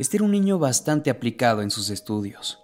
[0.00, 2.58] Este era un niño bastante aplicado en sus estudios.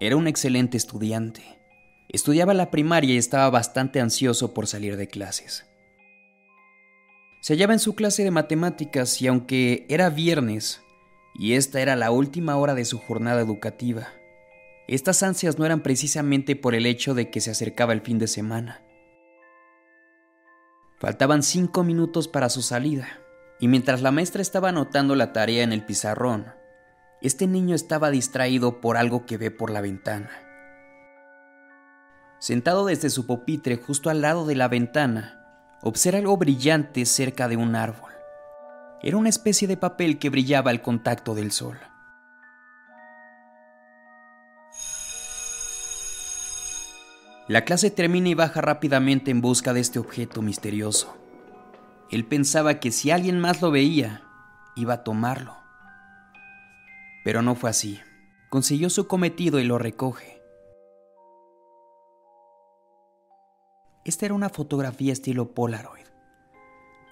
[0.00, 1.60] Era un excelente estudiante.
[2.08, 5.64] Estudiaba la primaria y estaba bastante ansioso por salir de clases.
[7.42, 10.82] Se hallaba en su clase de matemáticas y aunque era viernes
[11.36, 14.08] y esta era la última hora de su jornada educativa,
[14.88, 18.26] estas ansias no eran precisamente por el hecho de que se acercaba el fin de
[18.26, 18.82] semana.
[20.98, 23.20] Faltaban cinco minutos para su salida,
[23.60, 26.63] y mientras la maestra estaba anotando la tarea en el pizarrón,
[27.24, 30.28] este niño estaba distraído por algo que ve por la ventana.
[32.38, 35.40] Sentado desde su pupitre justo al lado de la ventana,
[35.80, 38.12] observa algo brillante cerca de un árbol.
[39.02, 41.78] Era una especie de papel que brillaba al contacto del sol.
[47.48, 51.16] La clase termina y baja rápidamente en busca de este objeto misterioso.
[52.10, 54.24] Él pensaba que si alguien más lo veía,
[54.76, 55.63] iba a tomarlo.
[57.24, 58.00] Pero no fue así.
[58.50, 60.40] Consiguió su cometido y lo recoge.
[64.04, 66.04] Esta era una fotografía estilo Polaroid.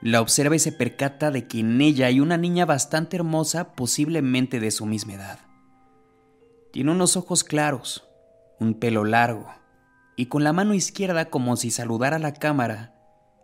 [0.03, 4.61] La observa y se percata de que en ella hay una niña bastante hermosa, posiblemente
[4.61, 5.39] de su misma edad.
[6.73, 8.07] Tiene unos ojos claros,
[8.59, 9.49] un pelo largo,
[10.17, 12.95] y con la mano izquierda como si saludara a la cámara,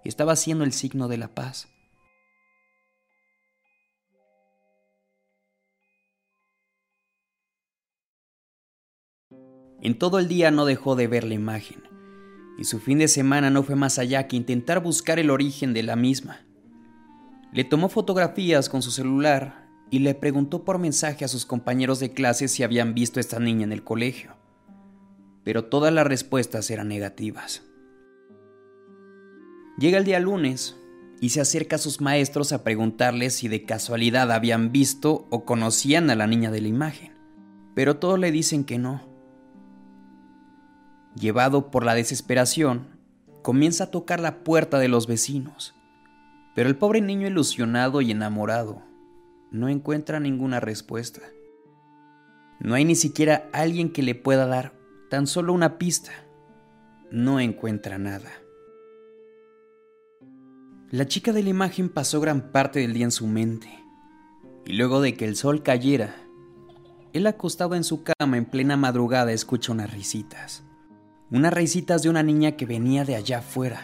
[0.05, 1.69] estaba haciendo el signo de la paz.
[9.81, 11.83] En todo el día no dejó de ver la imagen,
[12.59, 15.83] y su fin de semana no fue más allá que intentar buscar el origen de
[15.83, 16.41] la misma.
[17.53, 22.13] Le tomó fotografías con su celular y le preguntó por mensaje a sus compañeros de
[22.13, 24.39] clase si habían visto a esta niña en el colegio
[25.49, 27.63] pero todas las respuestas eran negativas.
[29.79, 30.77] Llega el día lunes
[31.23, 36.11] y se acerca a sus maestros a preguntarles si de casualidad habían visto o conocían
[36.11, 37.15] a la niña de la imagen,
[37.75, 39.08] pero todos le dicen que no.
[41.19, 42.87] Llevado por la desesperación,
[43.43, 45.75] comienza a tocar la puerta de los vecinos,
[46.55, 48.83] pero el pobre niño ilusionado y enamorado
[49.51, 51.23] no encuentra ninguna respuesta.
[52.61, 54.75] No hay ni siquiera alguien que le pueda dar
[55.11, 56.13] tan solo una pista.
[57.11, 58.31] No encuentra nada.
[60.91, 63.69] La chica de la imagen pasó gran parte del día en su mente,
[64.65, 66.15] y luego de que el sol cayera,
[67.13, 70.65] él acostado en su cama en plena madrugada escucha unas risitas,
[71.31, 73.83] unas risitas de una niña que venía de allá afuera.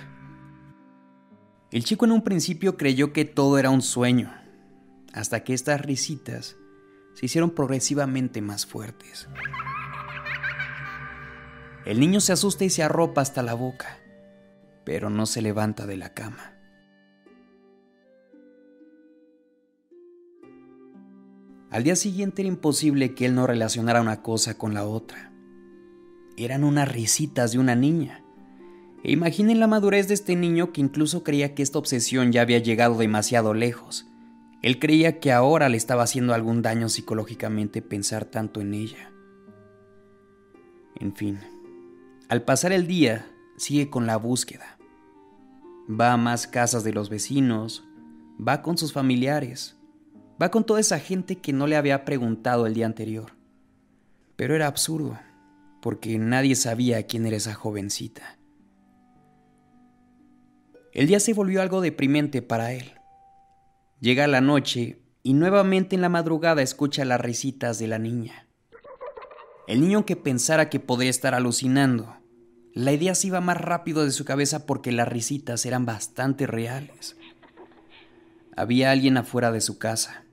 [1.70, 4.32] El chico en un principio creyó que todo era un sueño,
[5.12, 6.56] hasta que estas risitas
[7.14, 9.28] se hicieron progresivamente más fuertes.
[11.84, 13.98] El niño se asusta y se arropa hasta la boca,
[14.84, 16.52] pero no se levanta de la cama.
[21.70, 25.33] Al día siguiente era imposible que él no relacionara una cosa con la otra.
[26.36, 28.22] Eran unas risitas de una niña.
[29.02, 32.58] E imaginen la madurez de este niño que incluso creía que esta obsesión ya había
[32.58, 34.06] llegado demasiado lejos.
[34.62, 39.12] Él creía que ahora le estaba haciendo algún daño psicológicamente pensar tanto en ella.
[40.98, 41.38] En fin,
[42.28, 43.26] al pasar el día,
[43.58, 44.78] sigue con la búsqueda.
[45.88, 47.84] Va a más casas de los vecinos,
[48.40, 49.76] va con sus familiares,
[50.42, 53.32] va con toda esa gente que no le había preguntado el día anterior.
[54.36, 55.18] Pero era absurdo,
[55.84, 58.38] porque nadie sabía quién era esa jovencita.
[60.94, 62.94] El día se volvió algo deprimente para él.
[64.00, 68.48] Llega la noche y nuevamente en la madrugada escucha las risitas de la niña.
[69.68, 72.16] El niño que pensara que podría estar alucinando,
[72.72, 77.14] la idea se iba más rápido de su cabeza porque las risitas eran bastante reales.
[78.56, 80.24] Había alguien afuera de su casa.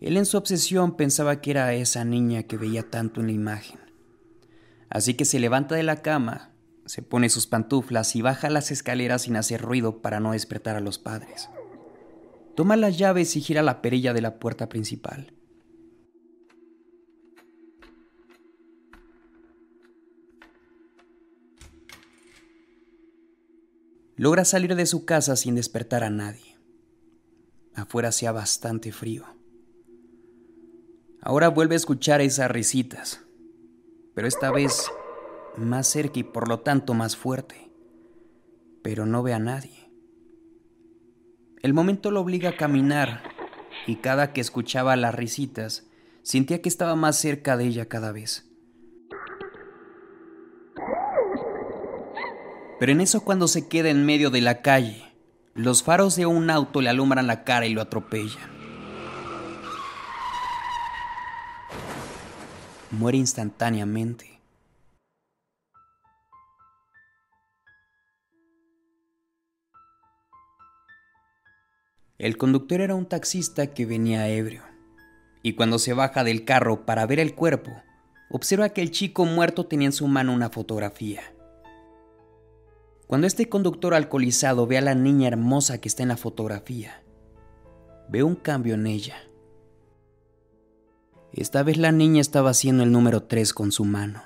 [0.00, 3.80] Él en su obsesión pensaba que era esa niña que veía tanto en la imagen.
[4.90, 6.52] Así que se levanta de la cama,
[6.84, 10.80] se pone sus pantuflas y baja las escaleras sin hacer ruido para no despertar a
[10.80, 11.48] los padres.
[12.54, 15.32] Toma las llaves y gira la perilla de la puerta principal.
[24.18, 26.56] Logra salir de su casa sin despertar a nadie.
[27.74, 29.26] Afuera hacía bastante frío.
[31.26, 33.20] Ahora vuelve a escuchar esas risitas,
[34.14, 34.92] pero esta vez
[35.56, 37.68] más cerca y por lo tanto más fuerte.
[38.84, 39.90] Pero no ve a nadie.
[41.62, 43.24] El momento lo obliga a caminar
[43.88, 45.88] y cada que escuchaba las risitas
[46.22, 48.48] sentía que estaba más cerca de ella cada vez.
[52.78, 55.02] Pero en eso cuando se queda en medio de la calle,
[55.54, 58.55] los faros de un auto le alumbran la cara y lo atropellan.
[62.90, 64.40] Muere instantáneamente.
[72.18, 74.62] El conductor era un taxista que venía ebrio,
[75.42, 77.72] y cuando se baja del carro para ver el cuerpo,
[78.30, 81.20] observa que el chico muerto tenía en su mano una fotografía.
[83.06, 87.02] Cuando este conductor alcoholizado ve a la niña hermosa que está en la fotografía,
[88.08, 89.16] ve un cambio en ella.
[91.36, 94.22] Esta vez la niña estaba haciendo el número 3 con su mano.